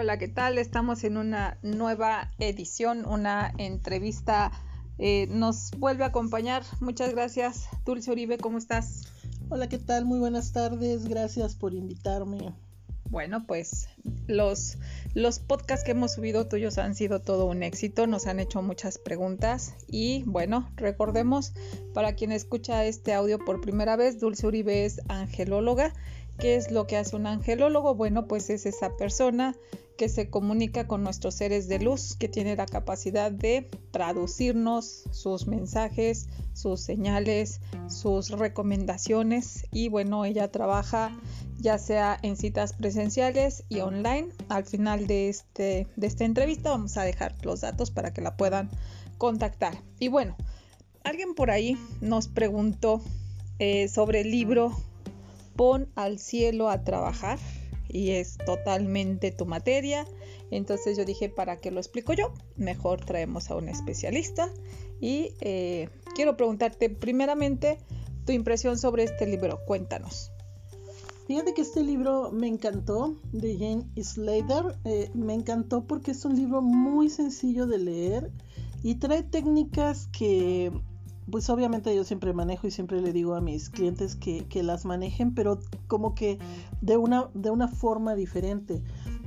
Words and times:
Hola, 0.00 0.16
¿qué 0.16 0.28
tal? 0.28 0.56
Estamos 0.56 1.04
en 1.04 1.18
una 1.18 1.58
nueva 1.60 2.32
edición, 2.38 3.04
una 3.04 3.52
entrevista. 3.58 4.50
Eh, 4.96 5.26
nos 5.28 5.72
vuelve 5.72 6.04
a 6.04 6.06
acompañar. 6.06 6.62
Muchas 6.80 7.10
gracias, 7.10 7.68
Dulce 7.84 8.10
Uribe, 8.10 8.38
¿cómo 8.38 8.56
estás? 8.56 9.02
Hola, 9.50 9.68
¿qué 9.68 9.76
tal? 9.76 10.06
Muy 10.06 10.18
buenas 10.18 10.54
tardes. 10.54 11.06
Gracias 11.06 11.54
por 11.54 11.74
invitarme. 11.74 12.54
Bueno, 13.10 13.44
pues 13.46 13.90
los, 14.26 14.78
los 15.12 15.38
podcasts 15.38 15.84
que 15.84 15.90
hemos 15.90 16.14
subido 16.14 16.46
tuyos 16.46 16.78
han 16.78 16.94
sido 16.94 17.20
todo 17.20 17.44
un 17.44 17.62
éxito, 17.62 18.06
nos 18.06 18.26
han 18.26 18.40
hecho 18.40 18.62
muchas 18.62 18.96
preguntas 18.96 19.74
y 19.86 20.22
bueno, 20.22 20.70
recordemos 20.76 21.52
para 21.92 22.14
quien 22.14 22.32
escucha 22.32 22.86
este 22.86 23.12
audio 23.12 23.38
por 23.38 23.60
primera 23.60 23.96
vez, 23.96 24.18
Dulce 24.18 24.46
Uribe 24.46 24.86
es 24.86 25.02
angelóloga. 25.08 25.92
¿Qué 26.38 26.54
es 26.54 26.70
lo 26.70 26.86
que 26.86 26.96
hace 26.96 27.16
un 27.16 27.26
angelólogo? 27.26 27.94
Bueno, 27.94 28.26
pues 28.26 28.48
es 28.48 28.64
esa 28.64 28.96
persona 28.96 29.54
que 30.00 30.08
se 30.08 30.30
comunica 30.30 30.86
con 30.86 31.04
nuestros 31.04 31.34
seres 31.34 31.68
de 31.68 31.78
luz, 31.78 32.16
que 32.16 32.26
tiene 32.26 32.56
la 32.56 32.64
capacidad 32.64 33.30
de 33.30 33.68
traducirnos 33.90 35.04
sus 35.10 35.46
mensajes, 35.46 36.26
sus 36.54 36.80
señales, 36.80 37.60
sus 37.86 38.30
recomendaciones 38.30 39.66
y 39.70 39.90
bueno, 39.90 40.24
ella 40.24 40.50
trabaja 40.50 41.14
ya 41.58 41.76
sea 41.76 42.18
en 42.22 42.38
citas 42.38 42.72
presenciales 42.72 43.64
y 43.68 43.80
online. 43.80 44.30
Al 44.48 44.64
final 44.64 45.06
de, 45.06 45.28
este, 45.28 45.86
de 45.96 46.06
esta 46.06 46.24
entrevista 46.24 46.70
vamos 46.70 46.96
a 46.96 47.02
dejar 47.02 47.34
los 47.44 47.60
datos 47.60 47.90
para 47.90 48.14
que 48.14 48.22
la 48.22 48.38
puedan 48.38 48.70
contactar. 49.18 49.82
Y 49.98 50.08
bueno, 50.08 50.34
alguien 51.04 51.34
por 51.34 51.50
ahí 51.50 51.76
nos 52.00 52.26
preguntó 52.26 53.02
eh, 53.58 53.86
sobre 53.88 54.22
el 54.22 54.30
libro 54.30 54.74
Pon 55.56 55.90
al 55.94 56.18
cielo 56.18 56.70
a 56.70 56.84
trabajar 56.84 57.38
y 57.92 58.10
es 58.10 58.38
totalmente 58.38 59.30
tu 59.30 59.46
materia. 59.46 60.06
Entonces 60.50 60.96
yo 60.96 61.04
dije, 61.04 61.28
¿para 61.28 61.60
qué 61.60 61.70
lo 61.70 61.80
explico 61.80 62.12
yo? 62.12 62.32
Mejor 62.56 63.04
traemos 63.04 63.50
a 63.50 63.56
un 63.56 63.68
especialista. 63.68 64.50
Y 65.00 65.34
eh, 65.40 65.88
quiero 66.14 66.36
preguntarte 66.36 66.90
primeramente 66.90 67.78
tu 68.24 68.32
impresión 68.32 68.78
sobre 68.78 69.04
este 69.04 69.26
libro. 69.26 69.60
Cuéntanos. 69.66 70.32
Fíjate 71.26 71.54
que 71.54 71.62
este 71.62 71.84
libro 71.84 72.32
me 72.32 72.48
encantó, 72.48 73.14
de 73.32 73.56
Jane 73.56 73.86
Slater. 74.02 74.76
Eh, 74.84 75.10
me 75.14 75.34
encantó 75.34 75.84
porque 75.84 76.10
es 76.10 76.24
un 76.24 76.34
libro 76.34 76.60
muy 76.60 77.08
sencillo 77.08 77.66
de 77.66 77.78
leer 77.78 78.32
y 78.82 78.96
trae 78.96 79.22
técnicas 79.22 80.08
que, 80.08 80.72
pues 81.30 81.48
obviamente 81.50 81.94
yo 81.94 82.04
siempre 82.04 82.32
manejo 82.32 82.66
y 82.66 82.70
siempre 82.70 83.00
le 83.00 83.12
digo 83.12 83.34
a 83.34 83.40
mis 83.40 83.70
clientes 83.70 84.16
que, 84.16 84.46
que 84.46 84.62
las 84.62 84.84
manejen, 84.84 85.34
pero 85.34 85.58
como 85.86 86.14
que 86.14 86.38
de 86.80 86.96
una, 86.96 87.30
de 87.34 87.50
una 87.50 87.68
forma 87.68 88.14
diferente. 88.14 88.82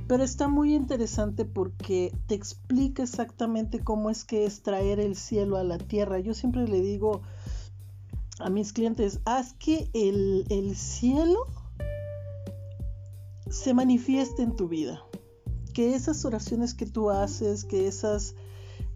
Pero 0.06 0.22
está 0.22 0.48
muy 0.48 0.74
interesante 0.74 1.44
porque 1.46 2.12
te 2.26 2.34
explica 2.34 3.02
exactamente 3.02 3.80
cómo 3.80 4.10
es 4.10 4.24
que 4.24 4.44
es 4.44 4.62
traer 4.62 5.00
el 5.00 5.16
cielo 5.16 5.56
a 5.56 5.64
la 5.64 5.78
tierra. 5.78 6.18
Yo 6.18 6.34
siempre 6.34 6.68
le 6.68 6.82
digo 6.82 7.22
a 8.38 8.50
mis 8.50 8.72
clientes, 8.72 9.20
haz 9.24 9.54
que 9.54 9.88
el, 9.94 10.44
el 10.50 10.76
cielo 10.76 11.46
se 13.48 13.72
manifieste 13.72 14.42
en 14.42 14.56
tu 14.56 14.68
vida. 14.68 15.02
Que 15.72 15.94
esas 15.94 16.24
oraciones 16.24 16.74
que 16.74 16.86
tú 16.86 17.10
haces, 17.10 17.64
que 17.64 17.86
esas 17.86 18.34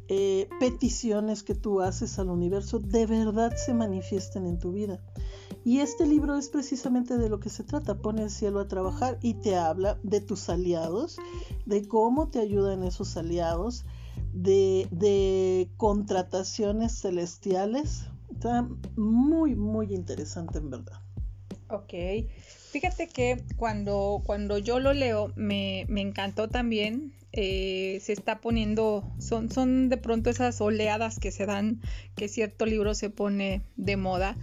eh, 0.09 0.49
peticiones 0.59 1.43
que 1.43 1.55
tú 1.55 1.81
haces 1.81 2.19
al 2.19 2.31
universo 2.31 2.79
de 2.79 3.07
verdad 3.07 3.55
se 3.57 3.75
manifiesten 3.75 4.47
en 4.47 4.59
tu 4.59 4.73
vida. 4.73 5.01
Y 5.65 5.81
este 5.81 6.07
libro 6.07 6.37
es 6.37 6.49
precisamente 6.49 7.19
de 7.19 7.29
lo 7.29 7.41
que 7.41 7.51
se 7.51 7.63
trata. 7.63 7.99
Pone 7.99 8.23
el 8.23 8.31
cielo 8.31 8.61
a 8.61 8.69
trabajar 8.69 9.19
y 9.21 9.35
te 9.35 9.57
habla 9.57 9.99
de 10.03 10.21
tus 10.21 10.49
aliados, 10.49 11.19
de 11.67 11.87
cómo 11.87 12.29
te 12.31 12.39
ayudan 12.39 12.85
esos 12.85 13.17
aliados, 13.17 13.85
de, 14.33 14.89
de 14.91 15.71
contrataciones 15.77 16.99
celestiales. 17.01 18.05
Está 18.31 18.69
muy, 18.97 19.57
muy 19.57 19.93
interesante 19.95 20.59
en 20.59 20.71
verdad. 20.71 21.03
Ok. 21.69 21.93
Fíjate 22.71 23.09
que 23.09 23.43
cuando, 23.57 24.23
cuando 24.25 24.59
yo 24.59 24.79
lo 24.79 24.93
leo 24.93 25.33
me, 25.37 25.81
encantó 25.97 26.49
también. 26.49 27.15
Eh, 27.33 28.01
se 28.03 28.15
está 28.15 28.41
poniendo, 28.41 29.13
son, 29.19 29.51
son 29.51 29.91
de 29.91 29.99
pronto 29.99 30.31
esas 30.31 30.61
oleadas 30.63 31.19
que 31.19 31.31
se 31.31 31.45
dan, 31.45 31.83
que 32.17 32.27
cierto 32.27 32.65
libro 32.65 32.95
se 32.95 33.11
pone 33.11 33.63
de 33.77 33.97
moda. 33.97 34.37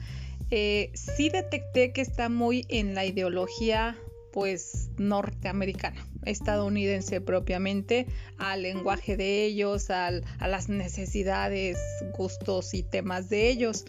Eh, 0.52 0.92
sí 0.94 1.30
detecté 1.30 1.94
que 1.94 2.02
está 2.02 2.30
muy 2.30 2.66
en 2.70 2.94
la 2.94 3.06
ideología 3.06 3.98
pues 4.32 4.90
norteamericana, 4.98 6.06
estadounidense 6.26 7.22
propiamente, 7.22 8.06
al 8.38 8.64
lenguaje 8.64 9.16
de 9.16 9.46
ellos, 9.46 9.90
a 9.90 10.12
las 10.12 10.68
necesidades, 10.68 11.80
gustos 12.18 12.74
y 12.74 12.84
temas 12.84 13.30
de 13.30 13.50
ellos. 13.50 13.86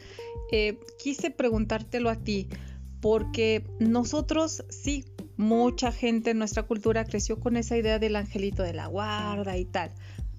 Eh, 0.53 0.79
quise 1.03 1.33
preguntártelo 1.33 2.11
a 2.11 2.17
ti, 2.17 2.49
porque 3.07 3.65
nosotros 3.79 4.65
sí, 4.69 5.05
mucha 5.37 5.93
gente 5.93 6.33
en 6.33 6.39
nuestra 6.39 6.65
cultura 6.65 7.05
creció 7.05 7.39
con 7.39 7.57
esa 7.57 7.77
idea 7.77 8.01
del 8.01 8.17
angelito 8.17 8.65
de 8.65 8.75
la 8.75 8.89
guarda 8.89 9.57
y 9.57 9.65
tal. 9.65 9.93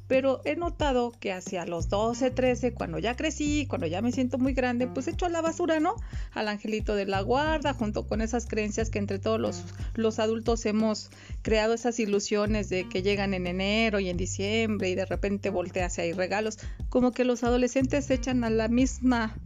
Pero 0.09 0.41
he 0.43 0.57
notado 0.57 1.13
que 1.17 1.31
hacia 1.31 1.65
los 1.65 1.87
12, 1.87 2.29
13, 2.29 2.73
cuando 2.73 2.99
ya 2.99 3.15
crecí, 3.15 3.67
cuando 3.67 3.87
ya 3.87 4.01
me 4.01 4.11
siento 4.11 4.37
muy 4.37 4.51
grande, 4.51 4.85
pues 4.85 5.07
echo 5.07 5.25
a 5.25 5.29
la 5.29 5.39
basura, 5.39 5.79
¿no? 5.79 5.95
Al 6.33 6.49
angelito 6.49 6.93
de 6.93 7.05
la 7.05 7.21
guarda, 7.21 7.73
junto 7.73 8.05
con 8.05 8.19
esas 8.19 8.47
creencias 8.47 8.89
que 8.89 8.99
entre 8.99 9.17
todos 9.17 9.39
los, 9.39 9.63
los 9.95 10.19
adultos 10.19 10.65
hemos 10.65 11.09
creado 11.43 11.73
esas 11.73 11.97
ilusiones 12.01 12.67
de 12.67 12.89
que 12.89 13.01
llegan 13.01 13.33
en 13.33 13.47
enero 13.47 14.01
y 14.01 14.09
en 14.09 14.17
diciembre 14.17 14.89
y 14.89 14.95
de 14.95 15.05
repente 15.05 15.51
volteas 15.51 15.97
y 15.99 16.01
hay 16.01 16.11
regalos. 16.11 16.59
Como 16.89 17.13
que 17.13 17.23
los 17.23 17.45
adolescentes 17.45 18.11
echan 18.11 18.43
a 18.43 18.49
la 18.49 18.67
misma 18.67 19.37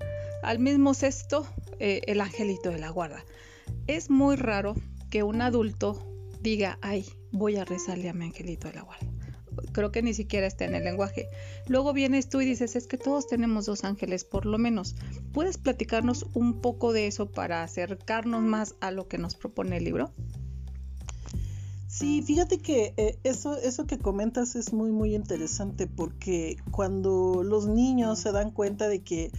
al 0.42 0.58
mismo 0.58 0.96
cesto 0.96 1.46
eh, 1.82 2.04
el 2.06 2.22
angelito 2.22 2.70
de 2.70 2.78
la 2.78 2.90
guarda. 2.90 3.26
Es 3.88 4.12
muy 4.12 4.36
raro 4.36 4.76
que 5.10 5.24
un 5.24 5.42
adulto 5.42 6.00
diga, 6.40 6.78
ay, 6.82 7.06
voy 7.32 7.56
a 7.56 7.66
rezarle 7.66 8.08
a 8.08 8.14
mi 8.14 8.26
angelito 8.26 8.68
de 8.68 8.76
la 8.76 8.84
guarda. 8.84 9.08
Creo 9.72 9.92
que 9.92 10.04
ni 10.04 10.14
siquiera 10.14 10.46
está 10.46 10.66
en 10.66 10.76
el 10.76 10.84
lenguaje. 10.84 11.28
Luego 11.68 11.92
vienes 11.92 12.30
tú 12.30 12.40
y 12.40 12.46
dices, 12.46 12.76
es 12.76 12.86
que 12.86 13.00
todos 13.00 13.26
tenemos 13.28 13.66
dos 13.66 13.84
ángeles, 13.84 14.26
por 14.26 14.46
lo 14.46 14.60
menos. 14.60 14.96
¿Puedes 15.34 15.58
platicarnos 15.58 16.28
un 16.36 16.62
poco 16.62 16.94
de 16.94 17.08
eso 17.08 17.32
para 17.32 17.64
acercarnos 17.64 18.44
más 18.44 18.76
a 18.80 18.92
lo 18.92 19.08
que 19.08 19.18
nos 19.18 19.36
propone 19.36 19.78
el 19.78 19.84
libro? 19.84 20.12
Sí, 21.88 22.22
fíjate 22.22 22.60
que 22.60 22.94
eh, 22.96 23.18
eso, 23.24 23.58
eso 23.58 23.88
que 23.88 23.98
comentas 23.98 24.56
es 24.56 24.72
muy, 24.72 24.92
muy 24.92 25.16
interesante 25.16 25.88
porque 25.88 26.58
cuando 26.70 27.42
los 27.44 27.68
niños 27.68 28.20
se 28.20 28.32
dan 28.32 28.52
cuenta 28.52 28.88
de 28.88 29.02
que 29.02 29.32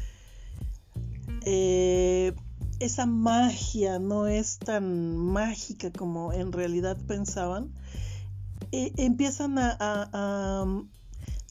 eh, 1.45 2.35
esa 2.81 3.07
magia 3.07 3.99
no 3.99 4.27
es 4.27 4.59
tan 4.59 5.17
mágica 5.17 5.93
como 5.93 6.33
en 6.33 6.53
realidad 6.53 6.97
pensaban, 7.07 7.73
eh, 8.73 8.93
empiezan 8.97 9.57
a, 9.59 10.63
um, 10.65 10.89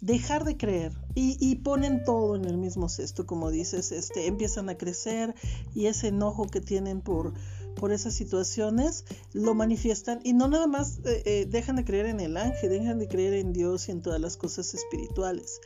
dejar 0.01 0.43
de 0.43 0.57
creer 0.57 0.93
y, 1.13 1.55
ponen 1.57 2.03
todo 2.03 2.35
en 2.35 2.45
el 2.45 2.57
mismo 2.57 2.89
cesto, 2.89 3.27
como 3.27 3.51
dices, 3.51 3.91
este, 3.91 4.25
empiezan 4.25 4.67
a 4.69 4.75
crecer 4.75 5.35
y 5.75 5.85
ese 5.85 6.07
enojo 6.07 6.47
que 6.47 6.59
tienen 6.59 7.01
por, 7.01 7.33
por 7.75 7.91
esas 7.91 8.15
situaciones 8.15 9.05
lo 9.33 9.53
manifiestan 9.53 10.19
y 10.23 10.33
no 10.33 10.47
nada 10.47 10.65
más 10.65 10.99
eh, 11.05 11.47
dejan 11.47 11.75
de 11.75 11.85
creer 11.85 12.07
en 12.07 12.19
el 12.19 12.35
ángel, 12.35 12.71
dejan 12.71 12.97
de 12.97 13.07
creer 13.07 13.35
en 13.35 13.53
Dios 13.53 13.87
y 13.87 13.91
en 13.91 14.01
todas 14.01 14.19
las 14.19 14.37
cosas 14.37 14.73
espirituales. 14.73 15.61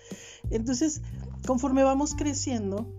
Entonces, 0.50 1.02
conforme 1.48 1.84
vamos 1.84 2.14
creciendo, 2.16 2.92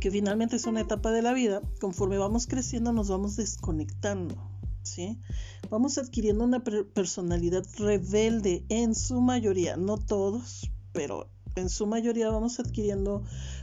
que 0.00 0.10
finalmente 0.10 0.56
es 0.56 0.66
una 0.66 0.80
etapa 0.80 1.10
de 1.10 1.22
la 1.22 1.32
vida, 1.32 1.62
conforme 1.80 2.18
vamos 2.18 2.46
creciendo 2.46 2.92
nos 2.92 3.08
vamos 3.08 3.36
desconectando, 3.36 4.36
¿sí? 4.82 5.18
Vamos 5.70 5.98
adquiriendo 5.98 6.44
una 6.44 6.62
personalidad 6.62 7.64
rebelde 7.78 8.64
en 8.68 8.94
su 8.94 9.20
mayoría, 9.20 9.76
no 9.76 9.96
todos, 9.96 10.70
pero 10.92 11.28
en 11.56 11.68
su 11.68 11.86
mayoría 11.86 12.30
vamos 12.30 12.58
adquiriendo 12.58 13.22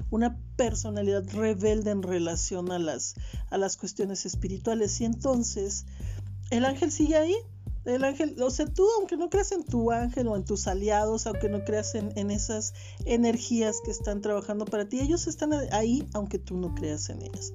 una 0.10 0.38
personalidad 0.56 1.24
rebelde 1.34 1.92
en 1.92 2.04
relación 2.04 2.72
a 2.72 2.80
las, 2.80 3.16
a 3.50 3.58
las 3.58 3.78
cuestiones 3.78 4.26
espirituales 4.26 5.00
y 5.02 5.06
entonces 5.06 5.86
el 6.50 6.66
ángel 6.66 6.92
sigue 6.92 7.18
ahí, 7.18 7.36
el 7.86 8.04
ángel, 8.04 8.36
o 8.42 8.50
sea, 8.50 8.68
tú 8.68 8.88
aunque 8.98 9.18
no 9.18 9.30
creas 9.30 9.52
en 9.52 9.64
tu 9.64 9.92
ángel 9.92 10.28
o 10.28 10.36
en 10.36 10.46
tus 10.46 10.68
aliados, 10.68 11.26
aunque 11.26 11.50
no 11.50 11.64
creas 11.64 11.96
en, 11.96 12.32
esas 12.32 12.74
energías 13.06 13.78
que 13.84 13.92
están 13.92 14.22
trabajando 14.22 14.66
para 14.66 14.88
ti, 14.88 15.00
ellos 15.00 15.28
están 15.28 15.54
ahí 15.72 16.08
aunque 16.14 16.38
tú 16.38 16.58
no 16.58 16.76
creas 16.76 17.10
en 17.10 17.24
ellas. 17.24 17.54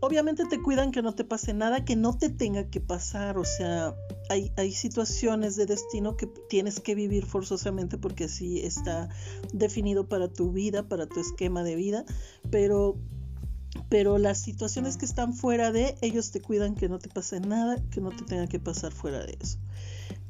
Obviamente 0.00 0.44
te 0.44 0.60
cuidan 0.60 0.90
que 0.90 1.00
no 1.00 1.14
te 1.14 1.24
pase 1.24 1.54
nada 1.54 1.86
que 1.86 1.96
no 1.96 2.18
te 2.18 2.28
tenga 2.28 2.68
que 2.68 2.80
pasar, 2.80 3.38
o 3.38 3.44
sea, 3.44 3.96
hay, 4.28 4.52
hay 4.58 4.72
situaciones 4.72 5.56
de 5.56 5.64
destino 5.64 6.18
que 6.18 6.26
tienes 6.26 6.80
que 6.80 6.94
vivir 6.94 7.24
forzosamente 7.24 7.96
porque 7.96 8.24
así 8.24 8.60
está 8.60 9.08
definido 9.54 10.06
para 10.06 10.28
tu 10.28 10.52
vida, 10.52 10.86
para 10.88 11.06
tu 11.06 11.20
esquema 11.20 11.62
de 11.62 11.76
vida, 11.76 12.04
pero 12.50 12.98
pero 13.88 14.18
las 14.18 14.40
situaciones 14.40 14.96
que 14.96 15.04
están 15.04 15.34
fuera 15.34 15.72
de 15.72 15.96
ellos 16.00 16.30
te 16.30 16.40
cuidan 16.40 16.74
que 16.74 16.88
no 16.88 16.98
te 16.98 17.08
pase 17.08 17.40
nada, 17.40 17.76
que 17.90 18.00
no 18.00 18.10
te 18.10 18.24
tenga 18.24 18.46
que 18.46 18.58
pasar 18.58 18.92
fuera 18.92 19.24
de 19.24 19.36
eso. 19.40 19.58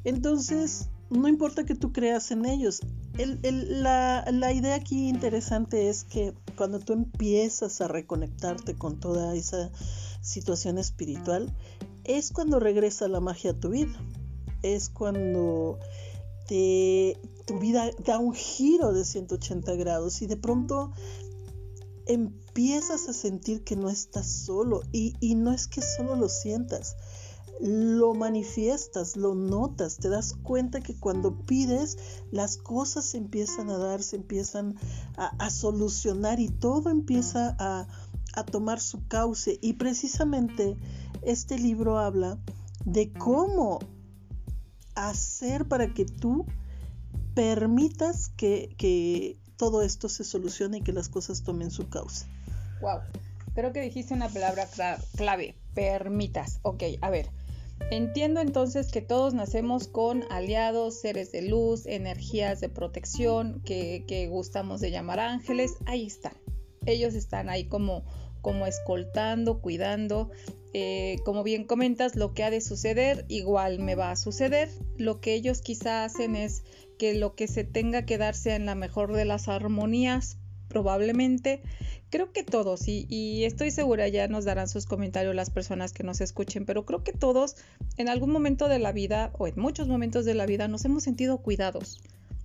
Entonces, 0.03 0.89
no 1.09 1.27
importa 1.27 1.65
que 1.65 1.75
tú 1.75 1.91
creas 1.91 2.31
en 2.31 2.45
ellos. 2.45 2.81
la, 3.15 4.25
la, 4.31 4.53
idea 4.53 4.75
aquí 4.75 5.07
interesante 5.07 5.89
es 5.89 6.03
que 6.03 6.33
cuando 6.55 6.79
tú 6.79 6.93
empiezas 6.93 7.81
a 7.81 7.87
reconectarte 7.87 8.75
con 8.75 8.99
toda 8.99 9.35
esa 9.35 9.71
situación 10.21 10.77
espiritual, 10.77 11.53
es 12.03 12.31
cuando 12.31 12.59
regresa 12.59 13.07
la 13.07 13.19
magia 13.19 13.51
a 13.51 13.59
tu 13.59 13.69
vida. 13.69 13.95
Es 14.61 14.89
cuando 14.89 15.79
te, 16.47 17.17
tu 17.45 17.59
vida 17.59 17.89
da 18.05 18.19
un 18.19 18.33
giro 18.33 18.93
de 18.93 19.05
180 19.05 19.75
grados 19.75 20.21
y 20.21 20.27
de 20.27 20.37
pronto 20.37 20.91
empiezas 22.05 23.07
a 23.09 23.13
sentir 23.13 23.63
que 23.63 23.75
no 23.75 23.89
estás 23.89 24.27
solo 24.27 24.81
y, 24.91 25.15
y 25.19 25.35
no 25.35 25.51
es 25.51 25.67
que 25.67 25.81
solo 25.81 26.15
lo 26.15 26.29
sientas, 26.29 26.95
lo 27.59 28.13
manifiestas, 28.13 29.15
lo 29.15 29.33
notas, 29.33 29.97
te 29.97 30.09
das 30.09 30.33
cuenta 30.33 30.81
que 30.81 30.95
cuando 30.95 31.39
pides 31.45 31.97
las 32.31 32.57
cosas 32.57 33.05
se 33.05 33.17
empiezan 33.17 33.69
a 33.69 33.77
dar, 33.77 34.03
se 34.03 34.17
empiezan 34.17 34.75
a, 35.17 35.49
solucionar 35.49 36.39
y 36.39 36.49
todo 36.49 36.89
empieza 36.89 37.55
a, 37.59 37.87
a 38.33 38.45
tomar 38.45 38.79
su 38.81 39.07
cauce. 39.07 39.57
Y 39.61 39.73
precisamente 39.73 40.77
este 41.21 41.57
libro 41.57 41.97
habla 41.97 42.37
de 42.85 43.11
cómo 43.13 43.79
hacer 44.95 45.67
para 45.67 45.93
que 45.93 46.05
tú 46.05 46.45
permitas 47.33 48.29
que, 48.29 48.73
que, 48.77 49.37
todo 49.57 49.81
esto 49.81 50.09
se 50.09 50.23
solucione 50.23 50.77
y 50.77 50.81
que 50.81 50.93
las 50.93 51.09
cosas 51.09 51.43
tomen 51.43 51.71
su 51.71 51.89
causa. 51.89 52.27
Wow, 52.81 52.99
creo 53.53 53.73
que 53.73 53.81
dijiste 53.81 54.13
una 54.13 54.29
palabra 54.29 54.67
clave, 55.15 55.55
permitas. 55.73 56.59
Ok, 56.63 56.83
a 57.01 57.09
ver, 57.09 57.29
Entiendo 57.91 58.41
entonces 58.41 58.91
que 58.91 59.01
todos 59.01 59.33
nacemos 59.33 59.87
con 59.87 60.23
aliados, 60.31 60.99
seres 60.99 61.31
de 61.31 61.43
luz, 61.43 61.85
energías 61.85 62.59
de 62.59 62.69
protección 62.69 63.61
que, 63.63 64.27
gustamos 64.31 64.81
de 64.81 64.91
llamar 64.91 65.19
ángeles. 65.19 65.75
Ahí 65.85 66.07
están. 66.07 66.33
Ellos 66.85 67.13
están 67.13 67.49
ahí 67.49 67.65
como, 67.65 68.03
como 68.41 68.65
escoltando, 68.65 69.61
cuidando. 69.61 70.31
Eh, 70.77 71.21
como 71.23 71.41
bien 71.43 71.63
comentas, 71.63 72.17
lo 72.17 72.33
que 72.33 72.43
ha 72.43 72.49
de 72.49 72.59
suceder 72.59 73.23
igual 73.29 73.79
me 73.79 73.95
va 73.95 74.11
a 74.11 74.17
suceder. 74.17 74.69
Lo 74.97 75.21
que 75.21 75.33
ellos 75.33 75.61
quizá 75.61 76.03
hacen 76.03 76.35
es 76.35 76.65
que 76.99 77.13
lo 77.13 77.33
que 77.33 77.47
se 77.47 77.63
tenga 77.63 78.05
que 78.05 78.17
dar 78.17 78.35
sea 78.35 78.57
en 78.57 78.65
la 78.65 78.75
mejor 78.75 79.13
de 79.13 79.23
las 79.23 79.47
armonías, 79.47 80.37
probablemente 80.67 81.61
creo 82.09 82.33
que 82.33 82.43
todos, 82.43 82.89
y, 82.89 83.45
estoy 83.45 83.71
segura 83.71 84.09
ya 84.09 84.27
nos 84.27 84.43
darán 84.43 84.67
sus 84.67 84.85
comentarios 84.85 85.33
las 85.33 85.49
personas 85.49 85.93
que 85.93 86.03
nos 86.03 86.19
escuchen, 86.19 86.65
pero 86.65 86.85
creo 86.85 87.05
que 87.05 87.13
todos 87.13 87.55
en 87.95 88.09
algún 88.09 88.31
momento 88.31 88.67
de 88.67 88.79
la 88.79 88.91
vida 88.91 89.31
o 89.37 89.47
en 89.47 89.57
muchos 89.57 89.87
momentos 89.87 90.25
de 90.25 90.33
la 90.33 90.45
vida 90.45 90.67
nos 90.67 90.83
hemos 90.83 91.03
sentido 91.03 91.37
cuidados. 91.37 92.01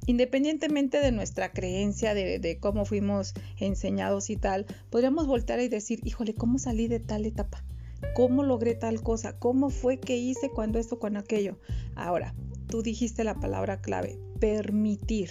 Independientemente 0.06 1.00
de 1.00 1.10
nuestra 1.10 1.50
creencia, 1.50 2.14
de, 2.14 2.58
cómo 2.60 2.84
fuimos 2.84 3.34
enseñados 3.58 4.30
y 4.30 4.36
tal, 4.36 4.66
podríamos 4.88 5.26
voltear 5.26 5.58
y 5.58 5.66
decir, 5.66 5.98
híjole, 6.04 6.34
¿cómo 6.34 6.60
salí 6.60 6.86
de 6.86 7.00
tal 7.00 7.26
etapa? 7.26 7.64
¿Cómo 8.14 8.42
logré 8.42 8.74
tal 8.74 9.02
cosa? 9.02 9.38
¿Cómo 9.38 9.70
fue 9.70 9.98
que 9.98 10.16
hice 10.16 10.50
cuando 10.50 10.78
esto, 10.78 10.98
cuando 10.98 11.20
aquello? 11.20 11.58
Ahora, 11.94 12.34
tú 12.68 12.82
dijiste 12.82 13.24
la 13.24 13.34
palabra 13.34 13.80
clave, 13.80 14.18
permitir. 14.38 15.30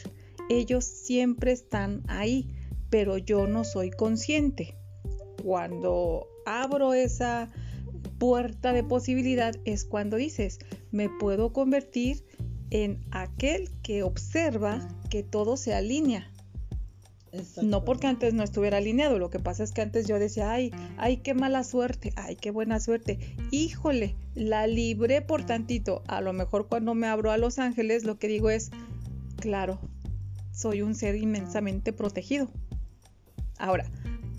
Ellos 0.50 0.86
siempre 0.86 1.52
están 1.52 2.04
ahí 2.08 2.56
pero 2.90 3.18
yo 3.18 3.48
no 3.48 3.64
soy 3.64 3.92
consciente. 3.92 4.76
Cuando 5.44 6.28
abro 6.46 6.94
esa 6.94 7.50
puerta 8.18 8.74
de 8.74 8.84
posibilidad 8.84 9.56
es 9.66 9.86
cuando 9.86 10.18
dices, 10.18 10.60
me 10.92 11.10
puedo 11.10 11.54
convertir 11.54 12.26
en 12.72 13.00
aquel 13.12 13.70
que 13.82 14.04
observa 14.04 14.88
que 15.10 15.24
todo 15.24 15.58
se 15.58 15.74
alinea. 15.74 16.32
No 17.62 17.86
porque 17.86 18.08
antes 18.08 18.34
no 18.34 18.44
estuviera 18.44 18.78
alineado, 18.78 19.20
lo 19.20 19.30
que 19.30 19.40
pasa 19.40 19.64
es 19.64 19.72
que 19.72 19.82
antes 19.82 20.08
yo 20.08 20.20
decía, 20.20 20.52
ay, 20.52 20.72
ay, 20.98 21.18
qué 21.18 21.34
mala 21.34 21.64
suerte, 21.64 22.14
ay, 22.16 22.36
qué 22.36 22.52
buena 22.52 22.80
suerte. 22.80 23.20
Híjole, 23.52 24.16
la 24.36 24.68
libré 24.68 25.22
por 25.22 25.46
tantito. 25.46 26.04
A 26.08 26.22
lo 26.22 26.34
mejor 26.34 26.68
cuando 26.68 26.96
me 26.96 27.08
abro 27.08 27.32
a 27.32 27.38
Los 27.38 27.60
Ángeles 27.60 28.04
lo 28.04 28.18
que 28.18 28.28
digo 28.28 28.50
es, 28.50 28.72
claro, 29.38 29.80
soy 30.52 30.82
un 30.82 30.96
ser 30.96 31.16
inmensamente 31.16 31.94
protegido. 31.94 32.50
Ahora, 33.58 33.92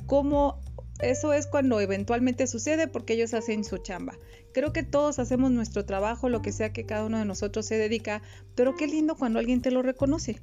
¿cómo 0.06 0.58
eso 1.02 1.32
es 1.32 1.46
cuando 1.46 1.80
eventualmente 1.80 2.46
sucede 2.46 2.86
porque 2.86 3.14
ellos 3.14 3.32
hacen 3.32 3.64
su 3.64 3.78
chamba. 3.78 4.18
Creo 4.52 4.72
que 4.72 4.82
todos 4.82 5.18
hacemos 5.18 5.50
nuestro 5.50 5.84
trabajo, 5.84 6.28
lo 6.28 6.42
que 6.42 6.52
sea 6.52 6.72
que 6.72 6.84
cada 6.84 7.06
uno 7.06 7.18
de 7.18 7.24
nosotros 7.24 7.64
se 7.66 7.78
dedica, 7.78 8.20
pero 8.54 8.74
qué 8.76 8.86
lindo 8.86 9.16
cuando 9.16 9.38
alguien 9.38 9.62
te 9.62 9.70
lo 9.70 9.82
reconoce. 9.82 10.40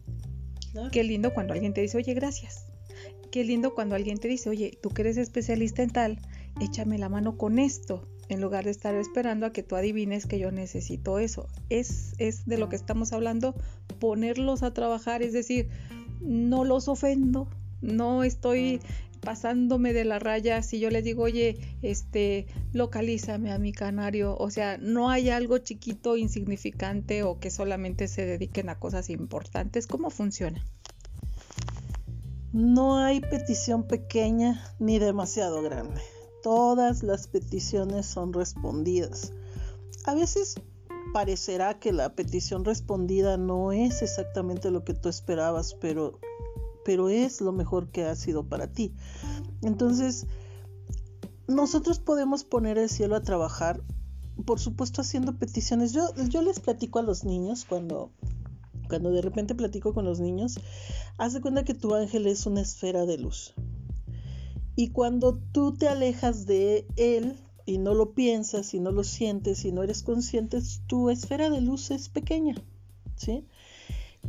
Qué 0.91 1.03
lindo 1.03 1.33
cuando 1.33 1.53
alguien 1.53 1.73
te 1.73 1.81
dice, 1.81 1.97
oye, 1.97 2.13
gracias. 2.13 2.65
Qué 3.31 3.43
lindo 3.43 3.73
cuando 3.73 3.95
alguien 3.95 4.17
te 4.17 4.27
dice, 4.27 4.49
oye, 4.49 4.77
tú 4.81 4.89
que 4.89 5.01
eres 5.01 5.17
especialista 5.17 5.83
en 5.83 5.89
tal, 5.89 6.19
échame 6.61 6.97
la 6.97 7.09
mano 7.09 7.37
con 7.37 7.59
esto, 7.59 8.07
en 8.29 8.41
lugar 8.41 8.65
de 8.65 8.71
estar 8.71 8.95
esperando 8.95 9.45
a 9.45 9.51
que 9.51 9.63
tú 9.63 9.75
adivines 9.75 10.25
que 10.25 10.39
yo 10.39 10.51
necesito 10.51 11.19
eso. 11.19 11.47
Es, 11.69 12.13
es 12.17 12.45
de 12.45 12.57
lo 12.57 12.69
que 12.69 12.75
estamos 12.75 13.13
hablando, 13.13 13.55
ponerlos 13.99 14.63
a 14.63 14.73
trabajar, 14.73 15.21
es 15.21 15.33
decir, 15.33 15.69
no 16.21 16.63
los 16.63 16.87
ofendo, 16.87 17.47
no 17.81 18.23
estoy 18.23 18.79
pasándome 19.27 19.91
de 19.91 20.05
la 20.05 20.19
raya 20.19 20.63
si 20.63 20.79
yo 20.79 20.89
les 20.89 21.03
digo, 21.03 21.23
oye, 21.23 21.59
este, 21.81 22.47
localízame 22.71 23.51
a 23.51 23.59
mi 23.59 23.73
canario. 23.73 24.37
O 24.37 24.49
sea, 24.49 24.77
no 24.77 25.09
hay 25.09 25.29
algo 25.29 25.57
chiquito, 25.57 26.15
insignificante 26.15 27.23
o 27.23 27.37
que 27.37 27.51
solamente 27.51 28.07
se 28.07 28.25
dediquen 28.25 28.69
a 28.69 28.79
cosas 28.79 29.09
importantes. 29.09 29.85
¿Cómo 29.85 30.11
funciona? 30.11 30.65
No 32.53 32.99
hay 32.99 33.19
petición 33.19 33.85
pequeña 33.85 34.63
ni 34.79 34.97
demasiado 34.97 35.61
grande. 35.61 35.99
Todas 36.41 37.03
las 37.03 37.27
peticiones 37.27 38.05
son 38.05 38.31
respondidas. 38.31 39.33
A 40.05 40.15
veces 40.15 40.55
parecerá 41.11 41.79
que 41.79 41.91
la 41.91 42.15
petición 42.15 42.63
respondida 42.63 43.35
no 43.35 43.73
es 43.73 44.01
exactamente 44.01 44.71
lo 44.71 44.85
que 44.85 44.93
tú 44.93 45.09
esperabas, 45.09 45.73
pero 45.73 46.17
pero 46.87 47.09
es 47.09 47.41
lo 47.41 47.51
mejor 47.51 47.89
que 47.91 48.05
ha 48.05 48.15
sido 48.15 48.47
para 48.47 48.71
ti. 48.71 48.93
Entonces, 49.61 50.25
nosotros 51.45 51.99
podemos 51.99 52.45
poner 52.45 52.77
el 52.77 52.87
cielo 52.87 53.17
a 53.17 53.23
trabajar, 53.23 53.83
por 54.45 54.61
supuesto 54.61 55.01
haciendo 55.01 55.37
peticiones. 55.37 55.91
Yo, 55.91 56.13
yo 56.29 56.41
les 56.41 56.61
platico 56.61 56.99
a 56.99 57.01
los 57.01 57.25
niños 57.25 57.65
cuando, 57.65 58.13
cuando 58.87 59.11
de 59.11 59.21
repente 59.21 59.53
platico 59.53 59.93
con 59.93 60.05
los 60.05 60.21
niños, 60.21 60.61
haz 61.17 61.33
de 61.33 61.41
cuenta 61.41 61.65
que 61.65 61.73
tu 61.73 61.93
ángel 61.93 62.25
es 62.25 62.45
una 62.45 62.61
esfera 62.61 63.05
de 63.05 63.17
luz. 63.17 63.53
Y 64.77 64.91
cuando 64.91 65.37
tú 65.51 65.73
te 65.73 65.89
alejas 65.89 66.45
de 66.45 66.87
él 66.95 67.35
y 67.65 67.79
no 67.79 67.95
lo 67.95 68.13
piensas 68.13 68.73
y 68.73 68.79
no 68.79 68.91
lo 68.91 69.03
sientes 69.03 69.65
y 69.65 69.73
no 69.73 69.83
eres 69.83 70.03
consciente, 70.03 70.61
tu 70.87 71.09
esfera 71.09 71.49
de 71.49 71.59
luz 71.59 71.91
es 71.91 72.07
pequeña, 72.07 72.55
¿sí? 73.17 73.45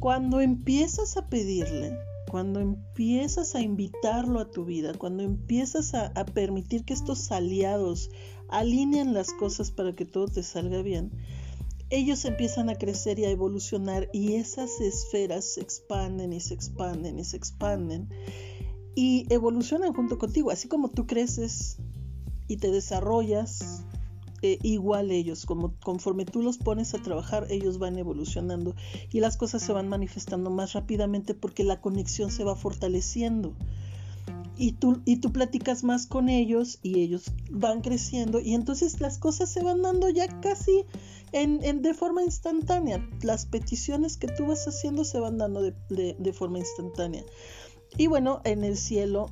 Cuando 0.00 0.40
empiezas 0.40 1.16
a 1.16 1.28
pedirle, 1.28 1.96
cuando 2.28 2.60
empiezas 2.60 3.54
a 3.54 3.60
invitarlo 3.60 4.40
a 4.40 4.50
tu 4.50 4.64
vida, 4.64 4.92
cuando 4.94 5.22
empiezas 5.22 5.94
a, 5.94 6.12
permitir 6.26 6.84
que 6.84 6.94
estos 6.94 7.32
aliados 7.32 8.10
alineen 8.48 9.14
las 9.14 9.32
cosas 9.32 9.70
para 9.70 9.94
que 9.94 10.04
todo 10.04 10.28
te 10.28 10.42
salga 10.42 10.82
bien, 10.82 11.10
ellos 11.90 12.24
empiezan 12.24 12.68
a 12.68 12.74
crecer 12.74 13.18
y 13.18 13.24
a 13.24 13.30
evolucionar 13.30 14.08
y 14.12 14.34
esas 14.34 14.80
esferas 14.80 15.54
se 15.54 15.62
expanden 15.62 16.32
y 16.32 16.40
se 16.40 16.54
expanden 16.54 17.18
y 17.18 17.24
se 17.24 17.36
expanden 17.36 18.08
y 18.94 19.26
evolucionan 19.30 19.94
junto 19.94 20.18
contigo, 20.18 20.50
así 20.50 20.68
como 20.68 20.90
tú 20.90 21.06
creces 21.06 21.78
y 22.46 22.58
te 22.58 22.70
desarrollas 22.70 23.84
eh, 24.42 24.58
igual 24.62 25.10
ellos, 25.10 25.46
como 25.46 25.74
conforme 25.80 26.24
tú 26.24 26.42
los 26.42 26.58
pones 26.58 26.94
a 26.94 27.02
trabajar, 27.02 27.46
ellos 27.50 27.78
van 27.78 27.98
evolucionando 27.98 28.74
y 29.10 29.20
las 29.20 29.36
cosas 29.36 29.62
se 29.62 29.72
van 29.72 29.88
manifestando 29.88 30.50
más 30.50 30.72
rápidamente 30.72 31.34
porque 31.34 31.64
la 31.64 31.80
conexión 31.80 32.30
se 32.30 32.44
va 32.44 32.56
fortaleciendo. 32.56 33.54
Y 34.56 34.72
tú, 34.72 35.00
y 35.04 35.18
tú 35.18 35.30
platicas 35.30 35.84
más 35.84 36.06
con 36.08 36.28
ellos 36.28 36.80
y 36.82 37.00
ellos 37.00 37.30
van 37.48 37.80
creciendo 37.80 38.40
y 38.40 38.54
entonces 38.54 39.00
las 39.00 39.16
cosas 39.16 39.48
se 39.48 39.62
van 39.62 39.82
dando 39.82 40.08
ya 40.08 40.40
casi 40.40 40.84
en, 41.30 41.60
de 41.80 41.94
forma 41.94 42.24
instantánea. 42.24 43.08
Las 43.22 43.46
peticiones 43.46 44.16
que 44.16 44.26
tú 44.26 44.46
vas 44.46 44.66
haciendo 44.66 45.04
se 45.04 45.20
van 45.20 45.38
dando 45.38 45.62
de 45.62 46.32
forma 46.32 46.58
instantánea. 46.58 47.22
Y 47.96 48.08
bueno, 48.08 48.40
en 48.44 48.64
el 48.64 48.76
cielo 48.76 49.30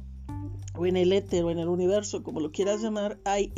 o 0.75 0.87
en 0.87 0.97
el 0.97 1.13
éter 1.13 1.45
o 1.45 1.51
en 1.51 1.59
el 1.59 1.69
universo, 1.69 2.23
como 2.23 2.41
lo 2.41 2.53
quieras 2.53 2.83
llamar, 2.83 3.19
hay 3.25 3.53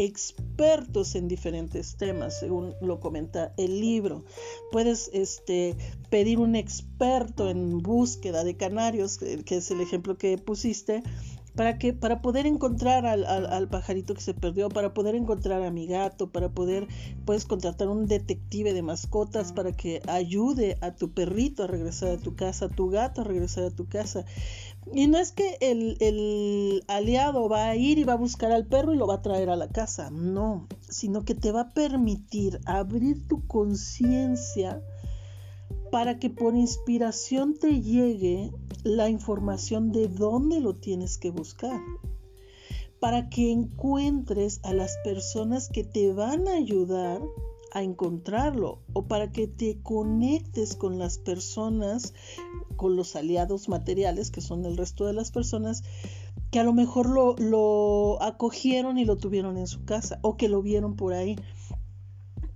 expertos 0.58 1.14
en 1.14 1.28
diferentes 1.28 1.94
temas, 1.96 2.40
según 2.40 2.74
lo 2.80 2.98
comenta 2.98 3.54
el 3.56 3.80
libro. 3.80 4.24
Puedes 4.72 5.08
este, 5.12 5.76
pedir 6.10 6.40
un 6.40 6.56
experto 6.56 7.48
en 7.48 7.78
búsqueda 7.78 8.42
de 8.42 8.56
canarios, 8.56 9.18
que 9.18 9.56
es 9.56 9.70
el 9.70 9.80
ejemplo 9.80 10.18
que 10.18 10.36
pusiste, 10.36 11.04
para 11.58 11.76
que 11.76 11.92
para 11.92 12.22
poder 12.22 12.46
encontrar 12.46 13.04
al, 13.04 13.68
pajarito 13.68 14.14
que 14.14 14.20
se 14.20 14.32
perdió, 14.32 14.68
para 14.68 14.94
poder 14.94 15.16
encontrar 15.16 15.64
a 15.64 15.72
mi 15.72 15.88
gato, 15.88 16.30
para 16.30 16.50
poder 16.50 16.86
puedes 17.24 17.46
contratar 17.46 17.88
un 17.88 18.06
detective 18.06 18.72
de 18.72 18.82
mascotas 18.82 19.52
para 19.52 19.72
que 19.72 20.00
ayude 20.06 20.78
a 20.82 20.92
tu 20.92 21.10
perrito 21.10 21.64
a 21.64 21.66
regresar 21.66 22.10
a 22.10 22.16
tu 22.16 22.36
casa, 22.36 22.66
a 22.66 22.68
tu 22.68 22.90
gato 22.90 23.22
a 23.22 23.24
regresar 23.24 23.64
a 23.64 23.70
tu 23.72 23.88
casa. 23.88 24.24
Y 24.92 25.08
no 25.08 25.18
es 25.18 25.32
que 25.32 25.58
el, 25.60 25.96
el 25.98 26.84
aliado 26.86 27.48
va 27.48 27.70
a 27.70 27.74
ir 27.74 27.98
y 27.98 28.04
va 28.04 28.12
a 28.12 28.16
buscar 28.16 28.52
al 28.52 28.64
perro 28.64 28.94
y 28.94 28.96
lo 28.96 29.08
va 29.08 29.14
a 29.14 29.22
traer 29.22 29.50
a 29.50 29.56
la 29.56 29.66
casa, 29.66 30.10
no, 30.10 30.68
sino 30.88 31.24
que 31.24 31.34
te 31.34 31.50
va 31.50 31.62
a 31.62 31.70
permitir 31.70 32.60
abrir 32.66 33.26
tu 33.26 33.44
conciencia 33.48 34.80
para 35.90 36.18
que 36.18 36.30
por 36.30 36.54
inspiración 36.54 37.54
te 37.54 37.80
llegue 37.80 38.52
la 38.84 39.08
información 39.08 39.92
de 39.92 40.08
dónde 40.08 40.60
lo 40.60 40.76
tienes 40.76 41.18
que 41.18 41.30
buscar, 41.30 41.80
para 43.00 43.28
que 43.28 43.50
encuentres 43.50 44.60
a 44.64 44.72
las 44.72 44.96
personas 45.04 45.68
que 45.68 45.84
te 45.84 46.12
van 46.12 46.48
a 46.48 46.52
ayudar 46.52 47.20
a 47.72 47.82
encontrarlo 47.82 48.80
o 48.92 49.06
para 49.06 49.30
que 49.30 49.46
te 49.46 49.80
conectes 49.82 50.74
con 50.74 50.98
las 50.98 51.18
personas, 51.18 52.14
con 52.76 52.96
los 52.96 53.14
aliados 53.16 53.68
materiales, 53.68 54.30
que 54.30 54.40
son 54.40 54.64
el 54.64 54.76
resto 54.76 55.06
de 55.06 55.12
las 55.12 55.30
personas, 55.30 55.82
que 56.50 56.60
a 56.60 56.64
lo 56.64 56.72
mejor 56.72 57.08
lo, 57.10 57.36
lo 57.36 58.22
acogieron 58.22 58.98
y 58.98 59.04
lo 59.04 59.16
tuvieron 59.16 59.58
en 59.58 59.66
su 59.66 59.84
casa 59.84 60.18
o 60.22 60.36
que 60.36 60.48
lo 60.48 60.62
vieron 60.62 60.96
por 60.96 61.12
ahí. 61.12 61.36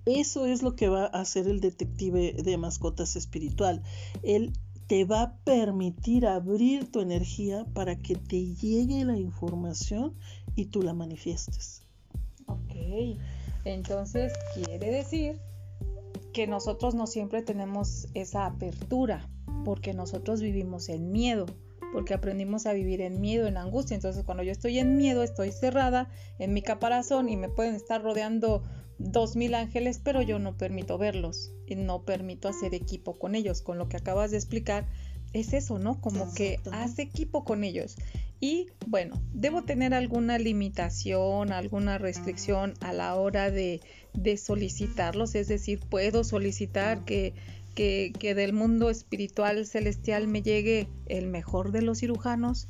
Eso 0.06 0.46
es 0.46 0.62
lo 0.62 0.74
que 0.74 0.88
va 0.88 1.04
a 1.04 1.20
hacer 1.20 1.46
el 1.46 1.60
detective 1.60 2.32
de 2.32 2.56
mascotas 2.56 3.16
espiritual. 3.16 3.82
Él 4.22 4.52
te 4.86 5.04
va 5.04 5.22
a 5.22 5.36
permitir 5.44 6.26
abrir 6.26 6.90
tu 6.90 7.00
energía 7.00 7.64
para 7.72 7.96
que 7.96 8.16
te 8.16 8.54
llegue 8.54 9.04
la 9.04 9.16
información 9.16 10.14
y 10.56 10.66
tú 10.66 10.82
la 10.82 10.92
manifiestes. 10.92 11.82
Ok, 12.46 13.18
entonces 13.64 14.32
quiere 14.54 14.90
decir 14.90 15.40
que 16.32 16.46
nosotros 16.46 16.94
no 16.94 17.06
siempre 17.06 17.42
tenemos 17.42 18.08
esa 18.14 18.46
apertura, 18.46 19.28
porque 19.64 19.94
nosotros 19.94 20.40
vivimos 20.40 20.88
en 20.88 21.12
miedo, 21.12 21.46
porque 21.92 22.14
aprendimos 22.14 22.66
a 22.66 22.72
vivir 22.72 23.00
en 23.02 23.20
miedo, 23.20 23.46
en 23.46 23.56
angustia. 23.56 23.94
Entonces 23.94 24.24
cuando 24.24 24.42
yo 24.42 24.50
estoy 24.50 24.78
en 24.78 24.96
miedo, 24.96 25.22
estoy 25.22 25.52
cerrada 25.52 26.10
en 26.38 26.52
mi 26.52 26.62
caparazón 26.62 27.28
y 27.28 27.36
me 27.36 27.48
pueden 27.48 27.74
estar 27.74 28.02
rodeando 28.02 28.62
dos 29.02 29.36
mil 29.36 29.54
ángeles, 29.54 30.00
pero 30.02 30.22
yo 30.22 30.38
no 30.38 30.56
permito 30.56 30.98
verlos 30.98 31.52
y 31.66 31.74
no 31.74 32.04
permito 32.04 32.48
hacer 32.48 32.74
equipo 32.74 33.18
con 33.18 33.34
ellos. 33.34 33.62
Con 33.62 33.78
lo 33.78 33.88
que 33.88 33.96
acabas 33.96 34.30
de 34.30 34.36
explicar, 34.36 34.86
es 35.32 35.52
eso, 35.52 35.78
¿no? 35.78 36.00
Como 36.00 36.32
que 36.34 36.60
hace 36.72 37.02
equipo 37.02 37.44
con 37.44 37.64
ellos. 37.64 37.96
Y 38.40 38.68
bueno, 38.86 39.22
debo 39.32 39.62
tener 39.62 39.94
alguna 39.94 40.38
limitación, 40.38 41.52
alguna 41.52 41.98
restricción 41.98 42.74
a 42.80 42.92
la 42.92 43.14
hora 43.14 43.50
de, 43.50 43.80
de 44.14 44.36
solicitarlos, 44.36 45.34
es 45.36 45.48
decir, 45.48 45.80
puedo 45.88 46.24
solicitar 46.24 47.04
que 47.04 47.34
que, 47.74 48.34
del 48.36 48.52
mundo 48.52 48.90
espiritual 48.90 49.66
celestial 49.66 50.28
me 50.28 50.42
llegue 50.42 50.88
el 51.06 51.26
mejor 51.26 51.72
de 51.72 51.82
los 51.82 51.98
cirujanos, 51.98 52.68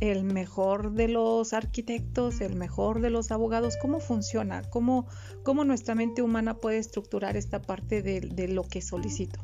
el 0.00 0.24
mejor 0.24 0.92
de 0.92 1.08
los 1.08 1.52
arquitectos, 1.52 2.40
el 2.40 2.56
mejor 2.56 3.00
de 3.00 3.10
los 3.10 3.30
abogados. 3.30 3.76
¿Cómo 3.80 4.00
funciona? 4.00 4.62
¿Cómo, 4.70 5.06
cómo 5.42 5.64
nuestra 5.64 5.94
mente 5.94 6.22
humana 6.22 6.54
puede 6.54 6.78
estructurar 6.78 7.36
esta 7.36 7.62
parte 7.62 8.02
de, 8.02 8.48
lo 8.48 8.64
que 8.64 8.82
solicito? 8.82 9.40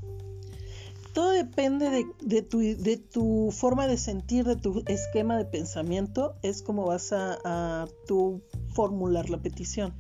Todo 1.13 1.31
depende 1.33 2.07
de, 2.21 2.43
tu, 2.43 2.59
de, 2.61 2.97
tu, 2.97 3.51
forma 3.53 3.87
de 3.87 3.97
sentir, 3.97 4.45
de 4.45 4.57
tu 4.57 4.83
esquema 4.87 5.37
de 5.37 5.45
pensamiento, 5.45 6.37
es 6.43 6.63
como 6.63 6.87
vas 6.87 7.13
a, 7.13 7.39
a 7.45 7.89
tu 8.07 8.43
formular 8.75 9.29
la 9.29 9.39
petición. 9.39 9.95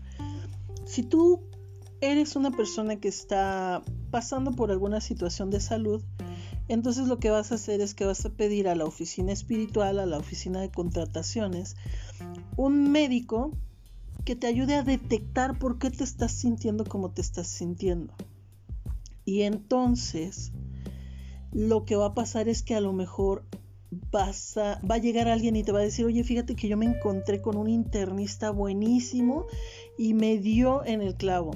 Si 0.84 1.02
tú 1.02 1.42
eres 2.00 2.36
una 2.36 2.50
persona 2.50 2.96
que 2.96 3.08
está 3.08 3.82
pasando 4.10 4.52
por 4.52 4.70
alguna 4.70 5.00
situación 5.00 5.50
de 5.50 5.60
salud, 5.60 6.02
entonces 6.70 7.08
lo 7.08 7.18
que 7.18 7.30
vas 7.30 7.50
a 7.50 7.56
hacer 7.56 7.80
es 7.80 7.94
que 7.94 8.04
vas 8.04 8.24
a 8.24 8.30
pedir 8.30 8.68
a 8.68 8.76
la 8.76 8.84
oficina 8.84 9.32
espiritual, 9.32 9.98
a 9.98 10.06
la 10.06 10.18
oficina 10.18 10.60
de 10.60 10.70
contrataciones, 10.70 11.74
un 12.56 12.92
médico 12.92 13.50
que 14.24 14.36
te 14.36 14.46
ayude 14.46 14.76
a 14.76 14.84
detectar 14.84 15.58
por 15.58 15.80
qué 15.80 15.90
te 15.90 16.04
estás 16.04 16.30
sintiendo 16.30 16.84
como 16.84 17.10
te 17.10 17.22
estás 17.22 17.48
sintiendo. 17.48 18.14
Y 19.24 19.42
entonces 19.42 20.52
lo 21.50 21.84
que 21.84 21.96
va 21.96 22.06
a 22.06 22.14
pasar 22.14 22.48
es 22.48 22.62
que 22.62 22.76
a 22.76 22.80
lo 22.80 22.92
mejor 22.92 23.44
vas 24.12 24.56
a, 24.56 24.80
va 24.88 24.94
a 24.94 24.98
llegar 24.98 25.26
alguien 25.26 25.56
y 25.56 25.64
te 25.64 25.72
va 25.72 25.80
a 25.80 25.82
decir, 25.82 26.06
oye, 26.06 26.22
fíjate 26.22 26.54
que 26.54 26.68
yo 26.68 26.76
me 26.76 26.86
encontré 26.86 27.42
con 27.42 27.56
un 27.56 27.68
internista 27.68 28.52
buenísimo 28.52 29.46
y 29.98 30.14
me 30.14 30.38
dio 30.38 30.84
en 30.84 31.02
el 31.02 31.16
clavo 31.16 31.50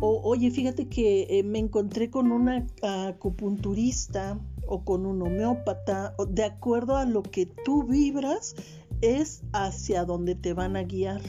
oye, 0.00 0.50
fíjate 0.50 0.88
que 0.88 1.26
eh, 1.28 1.42
me 1.42 1.58
encontré 1.58 2.10
con 2.10 2.32
una 2.32 2.66
acupunturista 2.82 4.38
o 4.66 4.84
con 4.84 5.06
un 5.06 5.22
homeópata, 5.22 6.14
de 6.28 6.44
acuerdo 6.44 6.96
a 6.96 7.04
lo 7.04 7.22
que 7.22 7.46
tú 7.46 7.84
vibras, 7.84 8.54
es 9.00 9.42
hacia 9.52 10.04
donde 10.04 10.34
te 10.34 10.54
van 10.54 10.76
a 10.76 10.84
guiar. 10.84 11.20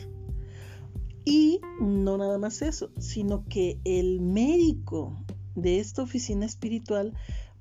Y 1.25 1.62
no 1.79 2.17
nada 2.17 2.38
más 2.38 2.62
eso, 2.62 2.89
sino 3.00 3.46
que 3.46 3.79
el 3.86 4.20
médico 4.20 5.17
de 5.55 5.79
esta 5.79 6.03
oficina 6.03 6.46
espiritual 6.46 7.13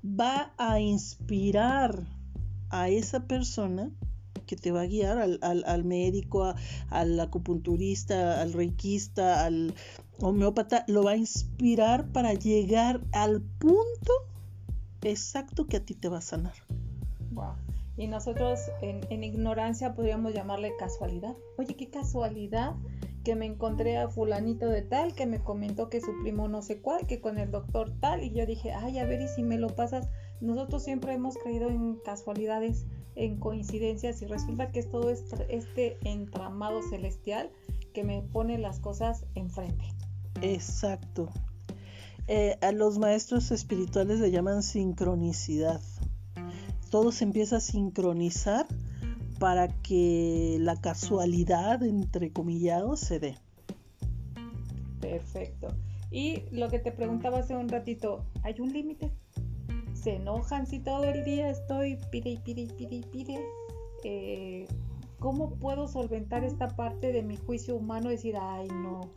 va 0.03 0.53
a 0.57 0.79
inspirar 0.79 2.05
a 2.69 2.89
esa 2.89 3.27
persona 3.27 3.91
que 4.45 4.55
te 4.55 4.71
va 4.71 4.81
a 4.81 4.87
guiar, 4.87 5.17
al, 5.41 5.83
médico, 5.85 6.53
al 6.89 7.19
acupunturista, 7.19 8.41
al 8.41 8.53
reikista, 8.53 9.45
al 9.45 9.73
homeópata, 10.23 10.85
lo 10.87 11.03
va 11.03 11.11
a 11.11 11.17
inspirar 11.17 12.07
para 12.07 12.33
llegar 12.33 13.01
al 13.11 13.41
punto 13.41 14.13
exacto 15.01 15.67
que 15.67 15.77
a 15.77 15.85
ti 15.85 15.93
te 15.93 16.09
va 16.09 16.19
a 16.19 16.21
sanar. 16.21 16.53
Wow. 17.31 17.53
Y 17.97 18.07
nosotros 18.07 18.59
en, 18.81 19.01
en 19.09 19.23
ignorancia 19.23 19.93
podríamos 19.93 20.33
llamarle 20.33 20.75
casualidad. 20.77 21.35
Oye, 21.57 21.75
qué 21.75 21.89
casualidad 21.89 22.73
que 23.23 23.35
me 23.35 23.45
encontré 23.45 23.97
a 23.97 24.09
fulanito 24.09 24.67
de 24.67 24.81
tal 24.81 25.15
que 25.15 25.25
me 25.25 25.39
comentó 25.39 25.89
que 25.89 26.01
su 26.01 26.11
primo 26.21 26.47
no 26.47 26.61
sé 26.61 26.81
cuál, 26.81 27.07
que 27.07 27.21
con 27.21 27.37
el 27.37 27.51
doctor 27.51 27.91
tal, 28.01 28.23
y 28.23 28.31
yo 28.31 28.45
dije, 28.45 28.73
ay, 28.73 28.99
a 28.99 29.05
ver, 29.05 29.21
y 29.21 29.27
si 29.29 29.43
me 29.43 29.57
lo 29.57 29.69
pasas, 29.69 30.09
nosotros 30.41 30.83
siempre 30.83 31.13
hemos 31.13 31.37
creído 31.37 31.69
en 31.69 31.95
casualidades, 32.03 32.85
en 33.15 33.37
coincidencias, 33.37 34.21
y 34.21 34.25
resulta 34.25 34.71
que 34.71 34.79
es 34.79 34.91
todo 34.91 35.09
este 35.09 35.97
entramado 36.03 36.81
celestial 36.83 37.49
que 37.93 38.03
me 38.03 38.21
pone 38.23 38.57
las 38.57 38.79
cosas 38.79 39.25
enfrente. 39.35 39.85
Exacto. 40.41 41.29
Eh, 42.27 42.57
a 42.61 42.71
los 42.71 42.99
maestros 42.99 43.51
espirituales 43.51 44.19
le 44.19 44.31
llaman 44.31 44.63
sincronicidad. 44.63 45.81
Todo 46.89 47.11
se 47.11 47.25
empieza 47.25 47.57
a 47.57 47.59
sincronizar 47.59 48.67
para 49.39 49.67
que 49.67 50.57
la 50.59 50.79
casualidad, 50.79 51.83
entre 51.83 52.31
comillados, 52.31 53.01
se 53.01 53.19
dé. 53.19 53.37
Perfecto. 55.01 55.67
Y 56.11 56.43
lo 56.51 56.69
que 56.69 56.79
te 56.79 56.91
preguntaba 56.91 57.39
hace 57.39 57.55
un 57.55 57.67
ratito, 57.67 58.23
¿hay 58.43 58.61
un 58.61 58.71
límite? 58.71 59.11
¿Se 59.93 60.15
enojan 60.15 60.67
si 60.67 60.79
todo 60.79 61.03
el 61.05 61.25
día 61.25 61.49
estoy 61.49 61.97
pide 62.11 62.29
y 62.29 62.37
pide 62.37 62.61
y 62.61 62.67
pide 62.67 62.95
y 62.95 63.01
pide? 63.01 63.39
Eh, 64.03 64.67
¿Cómo 65.19 65.55
puedo 65.55 65.87
solventar 65.87 66.43
esta 66.43 66.67
parte 66.69 67.11
de 67.11 67.23
mi 67.23 67.35
juicio 67.37 67.75
humano? 67.75 68.09
Decir, 68.09 68.35
ay, 68.39 68.67
no, 68.67 69.09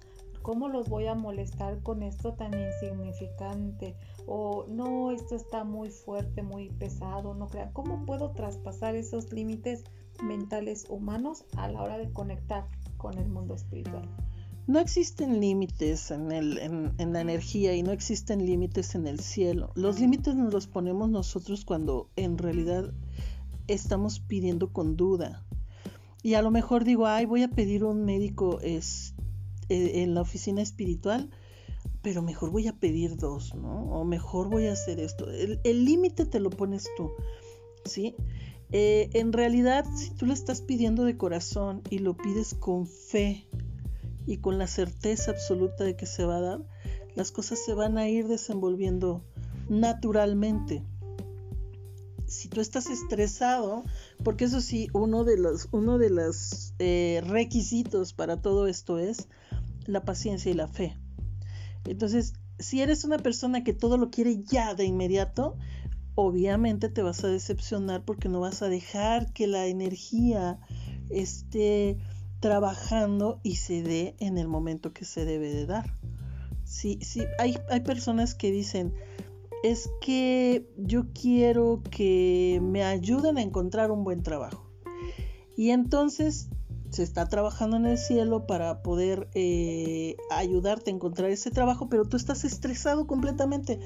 ¿cómo 0.47 0.69
los 0.69 0.89
voy 0.89 1.09
a 1.09 1.17
molestar 1.17 1.83
con 1.83 2.05
esto 2.05 2.35
tan 2.35 2.53
insignificante? 2.55 3.97
O 4.29 4.65
no, 4.69 5.11
esto 5.11 5.35
está 5.35 5.65
muy 5.65 5.91
fuerte, 5.91 6.41
muy 6.41 6.69
pesado, 6.69 7.35
no 7.35 7.49
crean. 7.49 7.73
¿Cómo 7.73 8.07
puedo 8.07 8.31
traspasar 8.31 8.95
esos 8.95 9.33
límites 9.33 9.83
mentales 10.23 10.87
humanos 10.89 11.45
a 11.57 11.67
la 11.67 11.83
hora 11.83 11.99
de 11.99 12.13
conectar 12.13 12.69
con 12.97 13.19
el 13.19 13.29
mundo 13.29 13.57
espiritual? 13.57 14.09
No 14.69 14.79
existen 14.79 15.41
límites 15.41 16.13
en, 16.13 16.31
el, 16.31 16.59
en, 16.59 17.13
la 17.13 17.21
energía 17.21 17.75
y 17.75 17.83
no 17.83 17.91
existen 17.91 18.47
límites 18.47 18.95
en 18.95 19.09
el 19.09 19.19
cielo. 19.19 19.73
Los 19.75 19.99
límites 19.99 20.37
nos 20.37 20.55
los 20.55 20.69
ponemos 20.69 21.11
nosotros 21.11 21.65
cuando 21.65 22.09
en 22.15 22.39
realidad 22.39 22.93
estamos 23.67 24.21
pidiendo 24.21 24.73
con 24.73 24.97
duda. 24.97 25.45
Y 26.23 26.35
a 26.35 26.43
lo 26.43 26.53
mejor 26.53 26.85
digo, 26.85 27.09
ay, 27.09 27.27
voy 27.27 27.43
a 27.43 27.49
pedir 27.49 27.83
un 27.83 28.05
médico, 28.05 28.61
este 28.61 29.26
eh, 29.69 30.03
en 30.03 30.15
la 30.15 30.23
oficina 30.23 30.63
espiritual, 30.63 31.31
pero 32.03 32.23
mejor 32.23 32.51
voy 32.51 32.69
a 32.69 32.73
pedir 32.73 33.17
dos, 33.17 33.55
¿no? 33.55 33.91
O 33.91 34.05
mejor 34.05 34.49
voy 34.49 34.67
a 34.67 34.73
hacer 34.73 35.01
esto. 35.01 35.27
El 35.31 35.85
límite 35.85 36.27
te 36.27 36.41
lo 36.41 36.51
pones 36.51 36.89
tú, 36.97 37.11
¿sí? 37.85 38.15
Eh, 38.73 39.11
en 39.13 39.33
realidad, 39.33 39.85
si 39.97 40.11
tú 40.11 40.27
lo 40.27 40.33
estás 40.33 40.61
pidiendo 40.61 41.05
de 41.05 41.17
corazón 41.17 41.83
y 41.89 41.99
lo 41.99 42.17
pides 42.17 42.55
con 42.55 42.87
fe 42.87 43.47
y 44.27 44.39
con 44.39 44.59
la 44.59 44.67
certeza 44.67 45.31
absoluta 45.31 45.85
de 45.85 45.97
que 45.97 46.07
se 46.07 46.25
va 46.25 46.39
a 46.39 46.41
dar, 46.41 46.61
las 47.15 47.31
cosas 47.31 47.59
se 47.65 47.75
van 47.75 47.97
a 47.97 48.09
ir 48.09 48.27
desenvolviendo 48.27 49.25
naturalmente. 49.69 50.83
si 52.27 52.49
tú 52.49 52.61
estás 52.61 52.87
estresado, 52.91 53.85
porque 54.25 54.47
eso 54.47 54.61
sí, 54.61 54.89
uno 54.93 55.23
de 55.23 55.39
los, 55.39 55.69
uno 55.71 55.97
de 55.97 56.11
los 56.11 56.75
eh, 56.81 57.23
requisitos 57.25 58.13
para 58.15 58.43
todo 58.43 58.67
esto 58.67 58.99
es 58.99 59.29
la 59.87 60.05
paciencia 60.05 60.51
y 60.51 60.55
la 60.55 60.69
fe. 60.69 60.97
Entonces, 61.85 62.35
si 62.59 62.81
eres 62.81 63.05
una 63.05 63.19
persona 63.19 63.65
que 63.65 63.73
todo 63.73 63.99
lo 63.99 64.11
quiere 64.11 64.43
ya 64.43 64.75
de 64.75 64.85
inmediato, 64.85 65.57
obviamente 66.15 66.89
te 66.89 67.03
vas 67.03 67.23
a 67.25 67.29
decepcionar 67.29 68.05
porque 68.05 68.29
no 68.29 68.41
vas 68.41 68.63
a 68.63 68.69
dejar 68.69 69.33
que 69.33 69.47
la 69.47 69.67
energía 69.67 70.59
esté 71.11 71.99
trabajando 72.41 73.41
y 73.43 73.57
se 73.57 73.83
dé 73.83 74.17
en 74.19 74.39
el 74.39 74.49
momento 74.49 74.93
que 74.93 75.05
se 75.05 75.25
debe 75.25 75.51
de 75.51 75.67
dar. 75.67 75.97
Sí, 76.65 76.99
sí, 77.03 77.25
hay, 77.39 77.59
hay 77.71 77.81
personas 77.81 78.35
que 78.35 78.51
dicen, 78.51 78.93
es 79.63 79.89
que 80.01 80.69
yo 80.77 81.13
quiero 81.13 81.83
que 81.91 82.61
me 82.63 82.83
ayuden 82.83 83.39
a 83.39 83.43
encontrar 83.43 83.91
un 83.91 84.05
buen 84.05 84.23
trabajo. 84.23 84.71
Y 85.57 85.71
entonces 85.71 86.49
se 86.91 87.03
está 87.03 87.29
trabajando 87.29 87.77
en 87.77 87.87
el 87.87 87.99
cielo 87.99 88.47
para 88.47 88.83
poder 88.83 89.29
eh, 89.35 90.17
ayudarte 90.31 90.91
a 90.91 90.95
encontrar 90.95 91.31
ese 91.31 91.51
trabajo, 91.51 91.89
pero 91.89 92.05
tú 92.05 92.17
estás 92.17 92.45
estresado 92.45 93.07
completamente. 93.07 93.81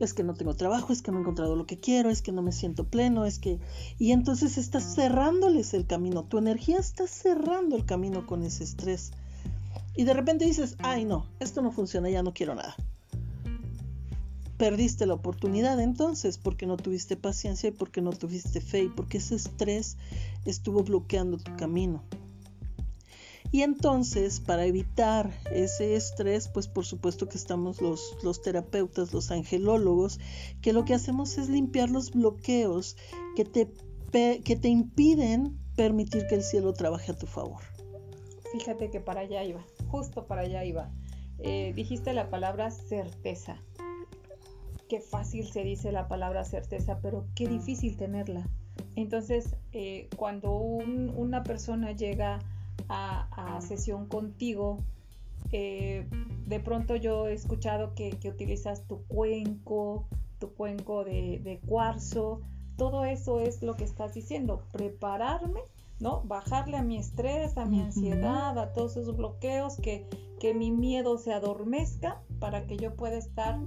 Es 0.00 0.12
que 0.12 0.22
no 0.22 0.34
tengo 0.34 0.54
trabajo, 0.54 0.92
es 0.92 1.02
que 1.02 1.10
no 1.10 1.18
he 1.18 1.20
encontrado 1.22 1.56
lo 1.56 1.66
que 1.66 1.78
quiero, 1.78 2.10
es 2.10 2.22
que 2.22 2.32
no 2.32 2.42
me 2.42 2.52
siento 2.52 2.84
pleno, 2.84 3.24
es 3.24 3.38
que... 3.38 3.58
Y 3.98 4.12
entonces 4.12 4.58
estás 4.58 4.94
cerrándoles 4.94 5.74
el 5.74 5.86
camino, 5.86 6.24
tu 6.24 6.38
energía 6.38 6.78
está 6.78 7.06
cerrando 7.06 7.76
el 7.76 7.84
camino 7.86 8.26
con 8.26 8.42
ese 8.42 8.64
estrés. 8.64 9.12
Y 9.96 10.04
de 10.04 10.12
repente 10.12 10.44
dices, 10.44 10.76
ay 10.80 11.04
no, 11.04 11.26
esto 11.40 11.62
no 11.62 11.72
funciona, 11.72 12.10
ya 12.10 12.22
no 12.22 12.34
quiero 12.34 12.54
nada. 12.54 12.76
Perdiste 14.58 15.04
la 15.04 15.14
oportunidad 15.14 15.80
entonces 15.80 16.38
porque 16.38 16.66
no 16.66 16.76
tuviste 16.76 17.16
paciencia 17.16 17.68
y 17.68 17.72
porque 17.72 18.00
no 18.00 18.10
tuviste 18.10 18.60
fe 18.60 18.84
y 18.84 18.88
porque 18.88 19.18
ese 19.18 19.34
estrés 19.34 19.96
estuvo 20.44 20.82
bloqueando 20.82 21.38
tu 21.38 21.54
camino. 21.56 22.02
Y 23.52 23.62
entonces, 23.62 24.40
para 24.40 24.66
evitar 24.66 25.30
ese 25.52 25.94
estrés, 25.94 26.48
pues 26.48 26.68
por 26.68 26.84
supuesto 26.84 27.28
que 27.28 27.38
estamos 27.38 27.80
los, 27.80 28.16
los 28.22 28.42
terapeutas, 28.42 29.12
los 29.12 29.30
angelólogos, 29.30 30.18
que 30.60 30.72
lo 30.72 30.84
que 30.84 30.94
hacemos 30.94 31.38
es 31.38 31.48
limpiar 31.48 31.90
los 31.90 32.10
bloqueos 32.12 32.96
que 33.36 33.44
te, 33.44 33.70
que 34.42 34.56
te 34.56 34.68
impiden 34.68 35.58
permitir 35.76 36.26
que 36.26 36.34
el 36.34 36.42
cielo 36.42 36.72
trabaje 36.72 37.12
a 37.12 37.18
tu 37.18 37.26
favor. 37.26 37.62
Fíjate 38.52 38.90
que 38.90 39.00
para 39.00 39.20
allá 39.20 39.44
iba, 39.44 39.64
justo 39.88 40.26
para 40.26 40.42
allá 40.42 40.64
iba. 40.64 40.90
Eh, 41.38 41.72
dijiste 41.74 42.12
la 42.12 42.30
palabra 42.30 42.70
certeza. 42.70 43.60
Qué 44.88 45.00
fácil 45.00 45.50
se 45.52 45.64
dice 45.64 45.92
la 45.92 46.08
palabra 46.08 46.44
certeza, 46.44 47.00
pero 47.02 47.26
qué 47.34 47.48
difícil 47.48 47.96
tenerla. 47.96 48.48
Entonces, 48.94 49.56
eh, 49.72 50.08
cuando 50.16 50.52
una 50.52 51.42
persona 51.42 51.92
llega 51.92 52.38
a, 52.88 53.60
sesión 53.60 54.06
contigo, 54.06 54.78
eh, 55.52 56.06
de 56.46 56.60
pronto 56.60 56.96
yo 56.96 57.28
he 57.28 57.32
escuchado 57.32 57.94
que, 57.94 58.18
utilizas 58.28 58.86
tu 58.86 59.02
cuenco, 59.04 60.06
tu 60.38 60.52
cuenco 60.52 61.04
de, 61.04 61.60
cuarzo, 61.66 62.40
todo 62.76 63.04
eso 63.04 63.40
es 63.40 63.62
lo 63.62 63.74
que 63.74 63.84
estás 63.84 64.14
diciendo, 64.14 64.62
prepararme, 64.72 65.60
¿no? 65.98 66.22
Bajarle 66.24 66.76
a 66.76 66.82
mi 66.82 66.98
estrés, 66.98 67.56
a 67.56 67.64
mi 67.64 67.80
ansiedad, 67.80 68.58
a 68.58 68.72
todos 68.72 68.96
esos 68.96 69.16
bloqueos, 69.16 69.76
que, 69.76 70.06
que 70.38 70.52
mi 70.52 70.70
miedo 70.70 71.16
se 71.16 71.32
adormezca 71.32 72.20
para 72.38 72.66
que 72.66 72.76
yo 72.76 72.94
pueda 72.94 73.16
estar 73.16 73.58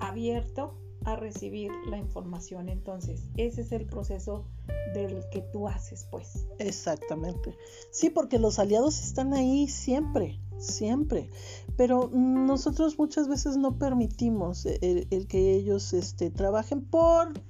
abierto 0.00 0.74
a 1.06 1.14
recibir 1.14 1.70
la 1.88 1.96
información. 1.96 2.68
Entonces, 2.68 3.28
ese 3.36 3.62
es 3.62 3.72
el 3.72 3.86
proceso 3.86 4.44
del 4.92 5.24
que 5.30 5.40
tú 5.52 5.68
haces, 5.68 6.06
pues. 6.10 6.46
Exactamente. 6.58 7.56
Sí, 7.92 8.10
porque 8.10 8.40
los 8.40 8.58
aliados 8.58 9.00
están 9.00 9.32
ahí 9.32 9.68
siempre, 9.68 10.40
siempre. 10.58 11.30
Pero 11.76 12.10
nosotros 12.12 12.98
muchas 12.98 13.28
veces 13.28 13.56
no 13.56 13.78
permitimos 13.78 14.66
el, 14.66 15.26
que 15.28 15.54
ellos 15.54 15.92
este, 15.92 16.30
trabajen 16.30 16.84
por 16.84 17.40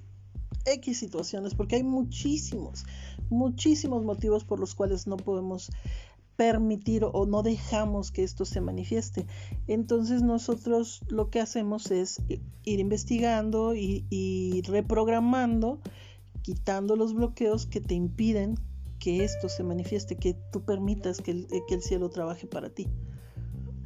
X 0.67 0.99
situaciones, 0.99 1.55
porque 1.55 1.77
hay 1.77 1.83
muchísimos, 1.83 2.85
muchísimos 3.31 4.05
motivos 4.05 4.45
por 4.45 4.61
los 4.61 4.75
cuales 4.75 5.07
no 5.07 5.17
podemos 5.17 5.71
permitir 6.37 7.05
o 7.05 7.27
no 7.27 7.43
dejamos 7.43 8.11
que 8.13 8.23
esto 8.23 8.45
se 8.45 8.61
manifieste. 8.61 9.27
Entonces 9.67 10.23
nosotros 10.23 11.01
lo 11.09 11.31
que 11.31 11.41
hacemos 11.41 11.91
es 11.91 12.23
ir 12.65 12.81
investigando 12.81 13.75
y, 13.75 14.63
reprogramando, 14.67 15.81
quitando 16.43 16.97
los 16.97 17.15
bloqueos 17.15 17.67
que 17.67 17.81
te 17.81 17.95
impiden 17.95 18.57
que 18.99 19.25
esto 19.25 19.49
se 19.49 19.63
manifieste, 19.63 20.17
que 20.17 20.35
tú 20.53 20.65
permitas 20.65 21.21
que 21.21 21.33
el, 21.33 21.49
que 21.69 21.75
el 21.75 21.83
cielo 21.83 22.09
trabaje 22.09 22.47
para 22.47 22.71
ti. 22.71 22.87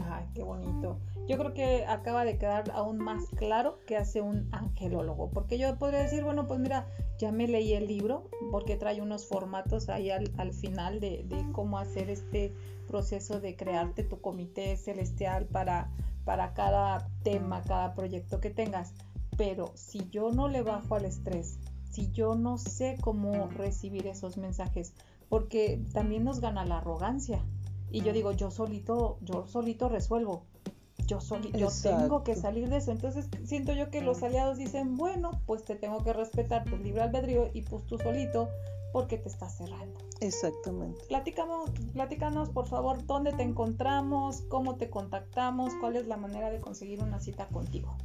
Ay, 0.04 0.26
qué 0.34 0.42
bonito. 0.42 0.98
Yo 1.30 1.38
creo 1.38 1.54
que 1.54 1.84
acaba 1.86 2.24
de 2.24 2.38
quedar 2.38 2.72
aún 2.74 2.98
más 2.98 3.28
claro 3.36 3.78
que 3.86 3.96
hace 3.96 4.20
un 4.20 4.48
angelólogo, 4.50 5.30
porque 5.30 5.58
yo 5.58 5.78
podría 5.78 6.00
decir, 6.00 6.24
bueno, 6.24 6.48
pues 6.48 6.58
mira, 6.58 6.88
ya 7.20 7.30
me 7.30 7.46
leí 7.46 7.72
el 7.74 7.86
libro, 7.86 8.28
porque 8.50 8.74
trae 8.74 9.00
unos 9.00 9.28
formatos 9.28 9.88
ahí 9.90 10.10
al, 10.10 10.52
final 10.52 10.98
de, 10.98 11.24
cómo 11.52 11.78
hacer 11.78 12.10
este 12.10 12.52
proceso 12.88 13.38
de 13.38 13.54
crearte 13.54 14.02
tu 14.02 14.20
comité 14.20 14.76
celestial 14.76 15.46
para, 15.46 15.92
para 16.24 16.52
cada 16.52 17.08
tema, 17.22 17.62
cada 17.62 17.94
proyecto 17.94 18.40
que 18.40 18.50
tengas. 18.50 18.92
Pero 19.36 19.70
si 19.76 20.10
yo 20.10 20.32
no 20.32 20.48
le 20.48 20.62
bajo 20.62 20.96
al 20.96 21.04
estrés, 21.04 21.60
si 21.92 22.10
yo 22.10 22.34
no 22.34 22.58
sé 22.58 22.96
cómo 23.00 23.46
recibir 23.50 24.08
esos 24.08 24.36
mensajes, 24.36 24.94
porque 25.28 25.80
también 25.92 26.24
nos 26.24 26.40
gana 26.40 26.64
la 26.64 26.78
arrogancia. 26.78 27.40
Y 27.92 28.00
yo 28.00 28.12
digo, 28.12 28.32
yo 28.32 28.50
solito, 28.50 29.18
yo 29.22 29.46
solito 29.46 29.88
resuelvo 29.88 30.49
yo, 31.18 31.38
yo 31.52 31.68
tengo 31.82 32.22
que 32.22 32.36
salir 32.36 32.68
de 32.68 32.76
eso. 32.76 32.92
Entonces 32.92 33.28
siento 33.44 33.72
yo 33.72 33.90
que 33.90 34.00
los 34.00 34.22
aliados 34.22 34.58
dicen, 34.58 34.96
bueno, 34.96 35.32
pues 35.46 35.64
te 35.64 35.74
tengo 35.74 36.04
que 36.04 36.12
respetar 36.12 36.64
tu 36.64 36.76
libre 36.76 37.02
albedrío 37.02 37.50
y 37.52 37.62
pues 37.62 37.84
tú 37.86 37.98
solito 37.98 38.48
porque 38.92 39.18
te 39.18 39.28
estás 39.28 39.56
cerrando. 39.56 39.98
Exactamente. 40.20 41.00
Platicamos, 41.06 41.70
platícanos, 41.92 42.50
por 42.50 42.66
favor, 42.66 43.04
dónde 43.06 43.32
te 43.32 43.42
encontramos, 43.42 44.42
cómo 44.48 44.76
te 44.76 44.90
contactamos, 44.90 45.72
cuál 45.80 45.96
es 45.96 46.06
la 46.06 46.16
manera 46.16 46.50
de 46.50 46.60
conseguir 46.60 47.02
una 47.02 47.20
cita 47.20 47.46
contigo. 47.48 47.96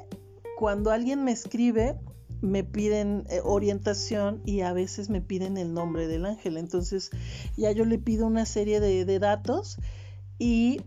cuando 0.58 0.92
alguien 0.92 1.24
me 1.24 1.32
escribe, 1.32 1.98
me 2.42 2.64
piden 2.64 3.26
eh, 3.30 3.42
orientación 3.44 4.42
y 4.46 4.62
a 4.62 4.74
veces 4.74 5.10
me 5.10 5.22
piden 5.22 5.58
el 5.58 5.74
nombre 5.74 6.08
del 6.08 6.26
ángel. 6.26 6.58
Entonces, 6.58 7.10
ya 7.58 7.72
yo 7.72 7.86
le 7.86 7.98
pido 7.98 8.28
una 8.28 8.46
serie 8.46 8.80
de, 8.80 9.06
de 9.06 9.20
datos 9.20 9.78
y 10.38 10.82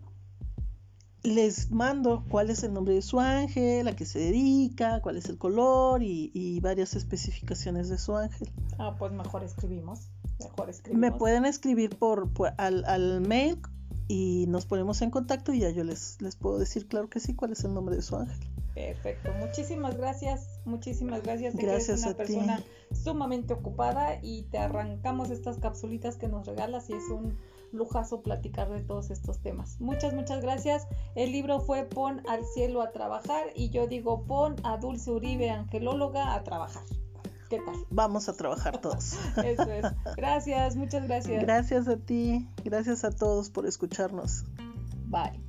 les 1.23 1.71
mando 1.71 2.25
cuál 2.29 2.51
es 2.51 2.63
el 2.65 2.73
nombre 2.73 2.95
de 2.95 3.03
su 3.03 3.21
ángel, 3.21 3.87
a 3.87 3.95
qué 3.95 4.05
se 4.05 4.19
dedica, 4.19 5.01
cuál 5.01 5.17
es 5.17 5.29
el 5.29 5.39
color 5.39 6.03
y, 6.03 6.61
varias 6.61 6.95
especificaciones 6.95 7.89
de 7.89 7.99
su 7.99 8.17
ángel. 8.17 8.49
Ah, 8.79 8.95
pues 8.99 9.13
mejor 9.13 9.45
escribimos. 9.45 10.11
Mejor 10.41 10.71
escribimos. 10.71 11.01
Me 11.01 11.17
pueden 11.17 11.45
escribir 11.45 11.97
por, 11.97 12.29
al, 12.57 13.21
mail 13.21 13.61
y 14.09 14.47
nos 14.49 14.67
ponemos 14.67 15.03
en 15.03 15.11
contacto 15.11 15.53
y 15.53 15.61
ya 15.61 15.71
yo 15.71 15.85
les, 15.85 16.21
les 16.21 16.37
puedo 16.37 16.59
decir, 16.59 16.87
claro 16.89 17.09
que 17.09 17.21
sí, 17.21 17.35
cuál 17.35 17.53
es 17.53 17.65
el 17.65 17.75
nombre 17.75 17.97
de 17.97 18.03
su 18.03 18.17
ángel. 18.17 18.39
Perfecto, 18.75 19.31
muchísimas 19.39 19.97
gracias, 19.99 20.61
muchísimas 20.65 21.23
gracias. 21.23 21.55
gracias 21.55 21.89
eres 21.89 22.05
una 22.05 22.17
persona 22.17 22.65
sumamente 22.93 23.53
ocupada 23.53 24.19
y 24.23 24.45
te 24.45 24.59
arrancamos 24.59 25.31
estas 25.31 25.59
capsulitas 25.59 26.17
que 26.17 26.27
nos 26.27 26.47
regalas 26.47 26.89
y 26.89 26.95
es 26.95 27.05
un 27.11 27.37
lujazo 27.73 28.23
platicar 28.23 28.71
de 28.71 28.81
todos 28.81 29.11
estos 29.11 29.41
temas. 29.41 29.81
Muchas, 29.81 30.15
muchas 30.15 30.41
gracias. 30.43 30.87
El 31.15 31.33
libro 31.33 31.61
fue 31.61 31.85
Pon 31.85 32.23
al 32.29 32.45
cielo 32.45 32.83
a 32.83 32.91
trabajar 32.93 33.47
y 33.55 33.71
yo 33.71 33.87
digo 33.87 34.25
pon 34.25 34.57
a 34.65 34.77
Dulce 34.77 35.11
Uribe, 35.11 35.51
angelóloga, 35.51 36.35
a 36.35 36.43
trabajar. 36.45 36.83
¿Qué 37.49 37.59
tal? 37.59 37.77
Vamos 37.91 38.29
a 38.29 38.33
trabajar 38.33 38.81
todos. 38.81 39.15
Eso 39.45 39.71
es. 39.71 39.85
Gracias, 40.17 40.77
muchas 40.77 41.07
gracias. 41.07 41.43
Gracias 41.43 41.87
a 41.89 41.97
ti, 41.99 42.49
gracias 42.65 43.05
a 43.05 43.11
todos 43.11 43.51
por 43.51 43.67
escucharnos. 43.67 44.45
Bye. 45.07 45.43